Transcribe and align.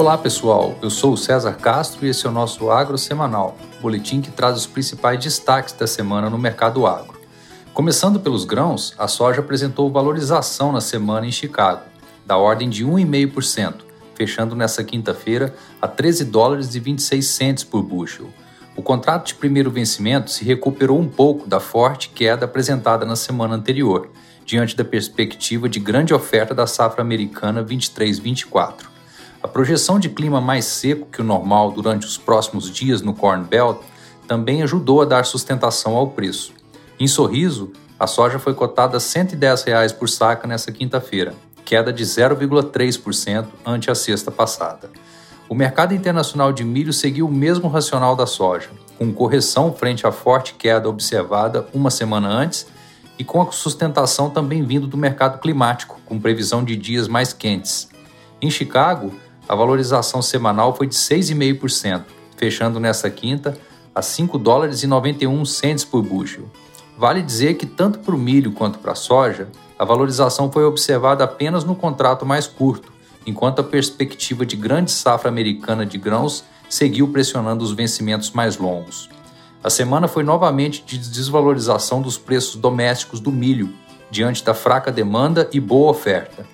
Olá 0.00 0.16
pessoal, 0.16 0.78
eu 0.80 0.88
sou 0.88 1.12
o 1.12 1.16
César 1.16 1.52
Castro 1.52 2.06
e 2.06 2.08
esse 2.08 2.26
é 2.26 2.30
o 2.30 2.32
nosso 2.32 2.70
Agro 2.70 2.96
Semanal, 2.96 3.58
boletim 3.82 4.22
que 4.22 4.30
traz 4.30 4.56
os 4.56 4.66
principais 4.66 5.22
destaques 5.22 5.74
da 5.74 5.86
semana 5.86 6.30
no 6.30 6.38
mercado 6.38 6.86
agro. 6.86 7.20
Começando 7.74 8.18
pelos 8.18 8.46
grãos, 8.46 8.94
a 8.96 9.06
soja 9.06 9.40
apresentou 9.40 9.92
valorização 9.92 10.72
na 10.72 10.80
semana 10.80 11.26
em 11.26 11.30
Chicago, 11.30 11.82
da 12.24 12.38
ordem 12.38 12.70
de 12.70 12.82
1,5%, 12.82 13.74
fechando 14.14 14.56
nessa 14.56 14.82
quinta-feira 14.82 15.54
a 15.82 15.86
13 15.86 16.24
dólares 16.24 16.74
e 16.74 16.80
26 16.80 17.26
centes 17.26 17.62
por 17.62 17.82
bushel. 17.82 18.30
O 18.74 18.80
contrato 18.80 19.26
de 19.26 19.34
primeiro 19.34 19.70
vencimento 19.70 20.30
se 20.30 20.46
recuperou 20.46 20.98
um 20.98 21.08
pouco 21.08 21.46
da 21.46 21.60
forte 21.60 22.08
queda 22.08 22.46
apresentada 22.46 23.04
na 23.04 23.16
semana 23.16 23.54
anterior, 23.54 24.08
diante 24.46 24.74
da 24.74 24.82
perspectiva 24.82 25.68
de 25.68 25.78
grande 25.78 26.14
oferta 26.14 26.54
da 26.54 26.66
safra 26.66 27.02
americana 27.02 27.62
23-24. 27.62 28.99
A 29.42 29.48
projeção 29.48 29.98
de 29.98 30.10
clima 30.10 30.40
mais 30.40 30.66
seco 30.66 31.06
que 31.06 31.22
o 31.22 31.24
normal 31.24 31.72
durante 31.72 32.06
os 32.06 32.18
próximos 32.18 32.70
dias 32.70 33.00
no 33.00 33.14
Corn 33.14 33.44
Belt 33.44 33.78
também 34.28 34.62
ajudou 34.62 35.00
a 35.00 35.06
dar 35.06 35.24
sustentação 35.24 35.96
ao 35.96 36.08
preço. 36.08 36.52
Em 36.98 37.08
Sorriso, 37.08 37.72
a 37.98 38.06
soja 38.06 38.38
foi 38.38 38.52
cotada 38.52 38.98
a 38.98 39.00
110 39.00 39.62
reais 39.62 39.92
por 39.92 40.08
saca 40.08 40.46
nesta 40.46 40.70
quinta-feira, 40.70 41.34
queda 41.64 41.90
de 41.90 42.04
0,3% 42.04 43.46
ante 43.64 43.90
a 43.90 43.94
sexta 43.94 44.30
passada. 44.30 44.90
O 45.48 45.54
mercado 45.54 45.94
internacional 45.94 46.52
de 46.52 46.62
milho 46.62 46.92
seguiu 46.92 47.26
o 47.26 47.32
mesmo 47.32 47.66
racional 47.66 48.14
da 48.14 48.26
soja, 48.26 48.70
com 48.98 49.12
correção 49.12 49.72
frente 49.72 50.06
à 50.06 50.12
forte 50.12 50.54
queda 50.54 50.88
observada 50.88 51.66
uma 51.72 51.90
semana 51.90 52.28
antes 52.28 52.66
e 53.18 53.24
com 53.24 53.40
a 53.40 53.50
sustentação 53.50 54.28
também 54.28 54.62
vindo 54.62 54.86
do 54.86 54.96
mercado 54.96 55.40
climático, 55.40 55.98
com 56.04 56.20
previsão 56.20 56.62
de 56.62 56.76
dias 56.76 57.08
mais 57.08 57.32
quentes. 57.32 57.88
Em 58.40 58.50
Chicago, 58.50 59.12
a 59.50 59.54
valorização 59.56 60.22
semanal 60.22 60.76
foi 60.76 60.86
de 60.86 60.94
6,5%, 60.94 62.04
fechando 62.36 62.78
nesta 62.78 63.10
quinta 63.10 63.58
a 63.92 64.00
5 64.00 64.38
dólares 64.38 64.84
e 64.84 64.86
91 64.86 65.44
centes 65.44 65.84
por 65.84 66.04
bushel. 66.04 66.44
Vale 66.96 67.20
dizer 67.20 67.54
que 67.54 67.66
tanto 67.66 67.98
para 67.98 68.14
o 68.14 68.18
milho 68.18 68.52
quanto 68.52 68.78
para 68.78 68.92
a 68.92 68.94
soja, 68.94 69.48
a 69.76 69.84
valorização 69.84 70.52
foi 70.52 70.62
observada 70.62 71.24
apenas 71.24 71.64
no 71.64 71.74
contrato 71.74 72.24
mais 72.24 72.46
curto, 72.46 72.92
enquanto 73.26 73.58
a 73.58 73.64
perspectiva 73.64 74.46
de 74.46 74.54
grande 74.54 74.92
safra 74.92 75.28
americana 75.28 75.84
de 75.84 75.98
grãos 75.98 76.44
seguiu 76.68 77.08
pressionando 77.08 77.64
os 77.64 77.72
vencimentos 77.72 78.30
mais 78.30 78.56
longos. 78.56 79.10
A 79.64 79.68
semana 79.68 80.06
foi 80.06 80.22
novamente 80.22 80.84
de 80.86 80.96
desvalorização 80.96 82.00
dos 82.00 82.16
preços 82.16 82.54
domésticos 82.54 83.18
do 83.18 83.32
milho, 83.32 83.74
diante 84.12 84.44
da 84.44 84.54
fraca 84.54 84.92
demanda 84.92 85.50
e 85.52 85.58
boa 85.58 85.90
oferta. 85.90 86.46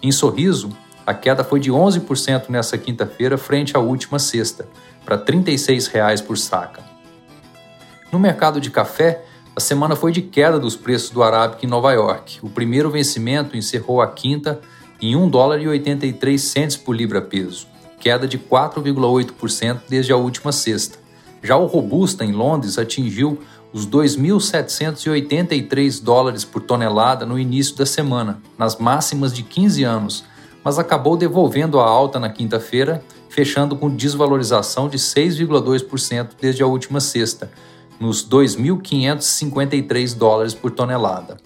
Em 0.00 0.12
Sorriso, 0.12 0.70
a 1.06 1.12
queda 1.12 1.44
foi 1.44 1.60
de 1.60 1.70
11% 1.70 2.48
nessa 2.48 2.78
quinta-feira 2.78 3.36
frente 3.36 3.76
à 3.76 3.80
última 3.80 4.18
sexta, 4.18 4.66
para 5.04 5.16
R$ 5.16 5.24
36,00 5.24 6.24
por 6.24 6.38
saca. 6.38 6.82
No 8.10 8.18
mercado 8.18 8.58
de 8.60 8.70
café, 8.70 9.22
a 9.56 9.60
semana 9.60 9.94
foi 9.94 10.10
de 10.12 10.22
queda 10.22 10.58
dos 10.58 10.76
preços 10.76 11.10
do 11.10 11.22
Arábica 11.22 11.64
em 11.64 11.68
Nova 11.68 11.92
York. 11.92 12.38
O 12.42 12.48
primeiro 12.48 12.90
vencimento 12.90 13.56
encerrou 13.56 14.00
a 14.00 14.06
quinta 14.06 14.60
em 15.00 15.14
1 15.14 15.28
dólar 15.28 15.60
e 15.60 15.68
83 15.68 16.40
centes 16.40 16.76
por 16.76 16.96
libra 16.96 17.20
peso, 17.20 17.66
queda 18.00 18.26
de 18.26 18.38
4,8% 18.38 19.82
desde 19.88 20.12
a 20.12 20.16
última 20.16 20.52
sexta. 20.52 20.98
Já 21.42 21.56
o 21.56 21.66
Robusta 21.66 22.24
em 22.24 22.32
Londres 22.32 22.78
atingiu 22.78 23.38
os 23.72 23.86
2.783 23.86 26.02
dólares 26.02 26.44
por 26.44 26.62
tonelada 26.62 27.26
no 27.26 27.38
início 27.38 27.76
da 27.76 27.84
semana, 27.84 28.40
nas 28.56 28.76
máximas 28.76 29.34
de 29.34 29.42
15 29.42 29.84
anos, 29.84 30.24
mas 30.64 30.78
acabou 30.78 31.16
devolvendo 31.16 31.78
a 31.78 31.84
alta 31.84 32.18
na 32.18 32.30
quinta-feira, 32.30 33.04
fechando 33.28 33.76
com 33.76 33.94
desvalorização 33.94 34.88
de 34.88 34.96
6,2% 34.96 36.30
desde 36.40 36.62
a 36.62 36.66
última 36.66 37.00
sexta, 37.00 37.50
nos 38.00 38.26
2.553 38.26 40.16
dólares 40.16 40.54
por 40.54 40.70
tonelada. 40.70 41.36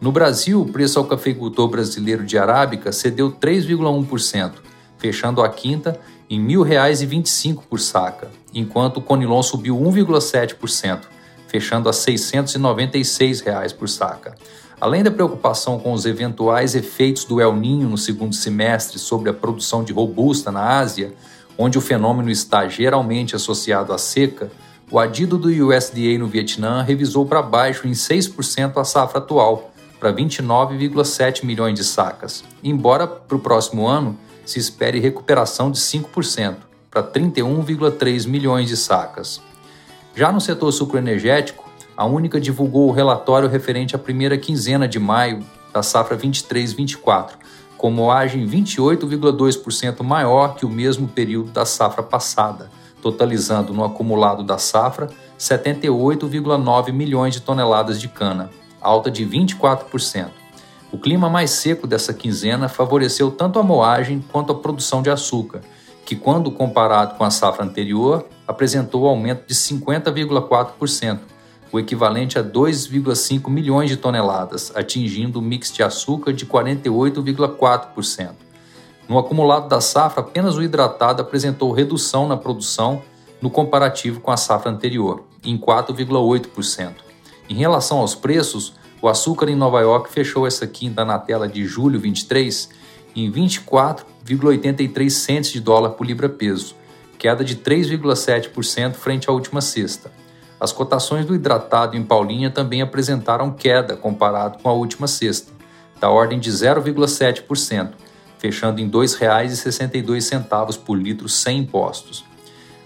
No 0.00 0.10
Brasil, 0.10 0.60
o 0.60 0.66
preço 0.66 0.98
ao 0.98 1.04
cafeicultor 1.04 1.68
brasileiro 1.68 2.24
de 2.24 2.38
arábica 2.38 2.90
cedeu 2.90 3.30
3,1%, 3.30 4.54
fechando 4.98 5.42
a 5.42 5.48
quinta 5.48 6.00
em 6.28 6.40
R$ 6.40 6.54
1.025 6.54 7.62
por 7.68 7.78
saca, 7.78 8.30
enquanto 8.54 8.96
o 8.96 9.02
Conilon 9.02 9.42
subiu 9.42 9.78
1,7%, 9.78 11.02
fechando 11.46 11.88
a 11.88 11.92
696 11.92 13.42
reais 13.42 13.72
por 13.72 13.88
saca. 13.88 14.34
Além 14.82 15.04
da 15.04 15.12
preocupação 15.12 15.78
com 15.78 15.92
os 15.92 16.04
eventuais 16.06 16.74
efeitos 16.74 17.24
do 17.24 17.40
El 17.40 17.54
Ninho 17.54 17.88
no 17.88 17.96
segundo 17.96 18.34
semestre 18.34 18.98
sobre 18.98 19.30
a 19.30 19.32
produção 19.32 19.84
de 19.84 19.92
robusta 19.92 20.50
na 20.50 20.80
Ásia, 20.80 21.14
onde 21.56 21.78
o 21.78 21.80
fenômeno 21.80 22.28
está 22.28 22.66
geralmente 22.66 23.36
associado 23.36 23.92
à 23.92 23.98
seca, 23.98 24.50
o 24.90 24.98
adido 24.98 25.38
do 25.38 25.46
USDA 25.46 26.18
no 26.18 26.26
Vietnã 26.26 26.82
revisou 26.82 27.24
para 27.24 27.40
baixo 27.40 27.86
em 27.86 27.92
6% 27.92 28.76
a 28.76 28.82
safra 28.82 29.18
atual, 29.18 29.70
para 30.00 30.12
29,7 30.12 31.44
milhões 31.44 31.78
de 31.78 31.84
sacas, 31.84 32.42
embora 32.60 33.06
para 33.06 33.36
o 33.36 33.40
próximo 33.40 33.86
ano 33.86 34.18
se 34.44 34.58
espere 34.58 34.98
recuperação 34.98 35.70
de 35.70 35.78
5%, 35.78 36.56
para 36.90 37.04
31,3 37.04 38.26
milhões 38.26 38.68
de 38.68 38.76
sacas. 38.76 39.40
Já 40.12 40.32
no 40.32 40.40
setor 40.40 40.72
sucroenergético, 40.72 41.70
a 41.96 42.04
Única 42.04 42.40
divulgou 42.40 42.88
o 42.88 42.92
relatório 42.92 43.48
referente 43.48 43.94
à 43.94 43.98
primeira 43.98 44.38
quinzena 44.38 44.88
de 44.88 44.98
maio 44.98 45.44
da 45.72 45.82
safra 45.82 46.16
23-24, 46.16 47.32
com 47.76 47.90
moagem 47.90 48.46
28,2% 48.46 50.02
maior 50.02 50.54
que 50.54 50.64
o 50.64 50.70
mesmo 50.70 51.08
período 51.08 51.50
da 51.50 51.64
safra 51.64 52.02
passada, 52.02 52.70
totalizando 53.02 53.72
no 53.72 53.84
acumulado 53.84 54.42
da 54.44 54.58
safra 54.58 55.08
78,9 55.38 56.92
milhões 56.92 57.34
de 57.34 57.40
toneladas 57.40 58.00
de 58.00 58.08
cana, 58.08 58.50
alta 58.80 59.10
de 59.10 59.26
24%. 59.26 60.28
O 60.92 60.98
clima 60.98 61.28
mais 61.28 61.50
seco 61.50 61.86
dessa 61.86 62.12
quinzena 62.12 62.68
favoreceu 62.68 63.30
tanto 63.30 63.58
a 63.58 63.62
moagem 63.62 64.22
quanto 64.30 64.52
a 64.52 64.54
produção 64.54 65.02
de 65.02 65.10
açúcar, 65.10 65.62
que, 66.04 66.14
quando 66.14 66.50
comparado 66.50 67.16
com 67.16 67.24
a 67.24 67.30
safra 67.30 67.64
anterior, 67.64 68.26
apresentou 68.46 69.06
aumento 69.06 69.46
de 69.46 69.54
50,4%, 69.54 71.18
o 71.72 71.80
equivalente 71.80 72.38
a 72.38 72.44
2,5 72.44 73.48
milhões 73.48 73.88
de 73.88 73.96
toneladas, 73.96 74.70
atingindo 74.74 75.38
o 75.38 75.42
mix 75.42 75.72
de 75.72 75.82
açúcar 75.82 76.32
de 76.32 76.44
48,4%. 76.44 78.30
No 79.08 79.18
acumulado 79.18 79.68
da 79.68 79.80
safra, 79.80 80.20
apenas 80.20 80.56
o 80.56 80.62
hidratado 80.62 81.22
apresentou 81.22 81.72
redução 81.72 82.28
na 82.28 82.36
produção 82.36 83.02
no 83.40 83.50
comparativo 83.50 84.20
com 84.20 84.30
a 84.30 84.36
safra 84.36 84.70
anterior, 84.70 85.24
em 85.42 85.58
4,8%. 85.58 86.94
Em 87.48 87.54
relação 87.54 87.98
aos 87.98 88.14
preços, 88.14 88.74
o 89.00 89.08
açúcar 89.08 89.48
em 89.48 89.56
Nova 89.56 89.80
York 89.80 90.10
fechou 90.12 90.46
essa 90.46 90.66
quinta 90.66 91.04
na 91.04 91.18
tela 91.18 91.48
de 91.48 91.64
julho 91.66 91.98
23 91.98 92.68
em 93.16 93.30
24,83 93.30 95.10
centes 95.10 95.50
de 95.50 95.60
dólar 95.60 95.90
por 95.90 96.06
libra-peso, 96.06 96.74
queda 97.18 97.44
de 97.44 97.56
3,7% 97.56 98.94
frente 98.94 99.28
à 99.28 99.32
última 99.32 99.60
sexta. 99.60 100.21
As 100.62 100.70
cotações 100.70 101.26
do 101.26 101.34
hidratado 101.34 101.96
em 101.96 102.04
Paulinha 102.04 102.48
também 102.48 102.82
apresentaram 102.82 103.50
queda 103.50 103.96
comparado 103.96 104.62
com 104.62 104.68
a 104.68 104.72
última 104.72 105.08
sexta, 105.08 105.52
da 106.00 106.08
ordem 106.08 106.38
de 106.38 106.52
0,7%, 106.52 107.94
fechando 108.38 108.80
em 108.80 108.84
R$ 108.84 108.92
2,62 108.92 110.78
por 110.78 110.96
litro 110.96 111.28
sem 111.28 111.58
impostos. 111.58 112.24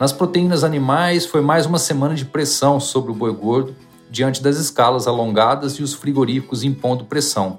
Nas 0.00 0.14
proteínas 0.14 0.64
animais, 0.64 1.26
foi 1.26 1.42
mais 1.42 1.66
uma 1.66 1.78
semana 1.78 2.14
de 2.14 2.24
pressão 2.24 2.80
sobre 2.80 3.12
o 3.12 3.14
boi 3.14 3.34
gordo, 3.34 3.76
diante 4.10 4.42
das 4.42 4.56
escalas 4.56 5.06
alongadas 5.06 5.74
e 5.74 5.82
os 5.82 5.92
frigoríficos 5.92 6.64
impondo 6.64 7.04
pressão. 7.04 7.58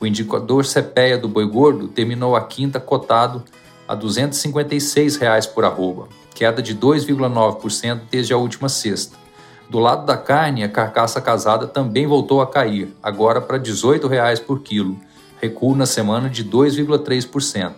O 0.00 0.06
indicador 0.06 0.64
CPEA 0.64 1.16
do 1.16 1.28
boi 1.28 1.46
gordo 1.46 1.86
terminou 1.86 2.34
a 2.34 2.44
quinta 2.44 2.80
cotado 2.80 3.44
a 3.86 3.94
256 3.94 5.14
reais 5.14 5.46
por 5.46 5.64
arroba, 5.64 6.08
queda 6.34 6.60
de 6.60 6.74
2,9% 6.74 8.00
desde 8.10 8.32
a 8.32 8.36
última 8.36 8.68
sexta. 8.68 9.22
Do 9.68 9.78
lado 9.78 10.04
da 10.04 10.16
carne, 10.16 10.62
a 10.62 10.68
carcaça 10.68 11.20
casada 11.20 11.66
também 11.66 12.06
voltou 12.06 12.40
a 12.40 12.46
cair, 12.46 12.94
agora 13.02 13.40
para 13.40 13.56
R$ 13.56 13.62
18,00 13.62 14.40
por 14.44 14.60
quilo, 14.60 14.98
recuo 15.40 15.74
na 15.74 15.86
semana 15.86 16.28
de 16.28 16.44
2,3%. 16.44 17.72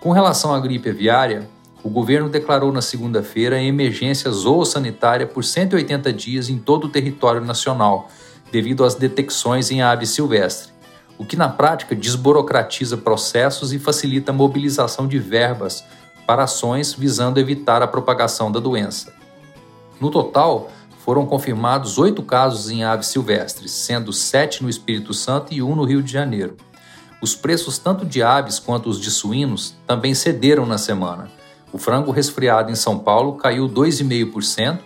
Com 0.00 0.10
relação 0.10 0.52
à 0.52 0.58
gripe 0.58 0.90
aviária, 0.90 1.48
o 1.82 1.88
governo 1.88 2.28
declarou 2.28 2.72
na 2.72 2.82
segunda-feira 2.82 3.60
emergência 3.60 4.30
zoossanitária 4.30 5.26
por 5.26 5.44
180 5.44 6.12
dias 6.12 6.48
em 6.48 6.58
todo 6.58 6.84
o 6.84 6.88
território 6.88 7.40
nacional, 7.40 8.08
devido 8.50 8.84
às 8.84 8.94
detecções 8.94 9.70
em 9.70 9.82
ave 9.82 10.06
silvestre, 10.06 10.72
o 11.18 11.24
que 11.24 11.36
na 11.36 11.48
prática 11.48 11.94
desburocratiza 11.94 12.96
processos 12.96 13.72
e 13.72 13.78
facilita 13.78 14.30
a 14.30 14.34
mobilização 14.34 15.08
de 15.08 15.18
verbas 15.18 15.84
para 16.26 16.44
ações 16.44 16.92
visando 16.92 17.40
evitar 17.40 17.82
a 17.82 17.86
propagação 17.86 18.50
da 18.50 18.60
doença. 18.60 19.12
No 20.00 20.10
total, 20.10 20.70
foram 21.04 21.26
confirmados 21.26 21.98
oito 21.98 22.22
casos 22.22 22.70
em 22.70 22.84
aves 22.84 23.08
silvestres, 23.08 23.72
sendo 23.72 24.12
sete 24.12 24.62
no 24.62 24.70
Espírito 24.70 25.12
Santo 25.12 25.52
e 25.52 25.60
um 25.60 25.74
no 25.74 25.84
Rio 25.84 26.00
de 26.00 26.12
Janeiro. 26.12 26.56
Os 27.20 27.34
preços 27.34 27.76
tanto 27.76 28.04
de 28.04 28.22
aves 28.22 28.60
quanto 28.60 28.88
os 28.88 29.00
de 29.00 29.10
suínos 29.10 29.74
também 29.86 30.14
cederam 30.14 30.64
na 30.64 30.78
semana, 30.78 31.28
O 31.72 31.78
frango 31.78 32.12
resfriado 32.12 32.70
em 32.70 32.74
São 32.74 32.98
Paulo 32.98 33.36
caiu 33.36 33.66
2,5% 33.66 34.80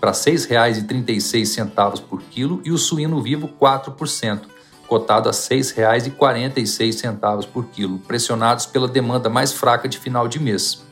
para 0.00 0.10
R$ 0.10 0.16
6,36 0.16 2.02
por 2.02 2.20
quilo 2.22 2.60
e 2.64 2.72
o 2.72 2.78
suíno 2.78 3.22
vivo 3.22 3.48
4%, 3.48 4.40
cotado 4.88 5.28
a 5.28 5.32
R$ 5.32 5.38
6,46 5.38 7.46
por 7.46 7.66
quilo, 7.66 8.00
pressionados 8.00 8.66
pela 8.66 8.88
demanda 8.88 9.30
mais 9.30 9.52
fraca 9.52 9.88
de 9.88 9.96
final 9.96 10.26
de 10.26 10.40
mês. 10.40 10.82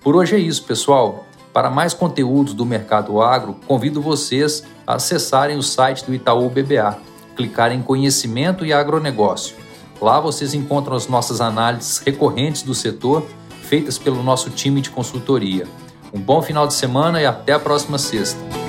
Por 0.00 0.16
hoje 0.16 0.34
é 0.34 0.38
isso, 0.38 0.64
pessoal. 0.64 1.25
Para 1.56 1.70
mais 1.70 1.94
conteúdos 1.94 2.52
do 2.52 2.66
mercado 2.66 3.18
agro, 3.22 3.56
convido 3.66 4.02
vocês 4.02 4.62
a 4.86 4.96
acessarem 4.96 5.56
o 5.56 5.62
site 5.62 6.04
do 6.04 6.12
Itaú 6.12 6.50
BBA, 6.50 6.98
clicar 7.34 7.72
em 7.72 7.80
Conhecimento 7.80 8.66
e 8.66 8.74
Agronegócio. 8.74 9.56
Lá 9.98 10.20
vocês 10.20 10.52
encontram 10.52 10.94
as 10.94 11.08
nossas 11.08 11.40
análises 11.40 11.96
recorrentes 11.96 12.60
do 12.62 12.74
setor 12.74 13.26
feitas 13.62 13.96
pelo 13.96 14.22
nosso 14.22 14.50
time 14.50 14.82
de 14.82 14.90
consultoria. 14.90 15.66
Um 16.12 16.20
bom 16.20 16.42
final 16.42 16.66
de 16.66 16.74
semana 16.74 17.22
e 17.22 17.24
até 17.24 17.54
a 17.54 17.58
próxima 17.58 17.96
sexta. 17.96 18.65